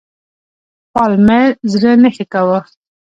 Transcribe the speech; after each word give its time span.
پالمر 0.93 1.49
زړه 1.71 1.91
نه 2.03 2.09
ښه 2.15 2.25
کاوه. 2.33 2.59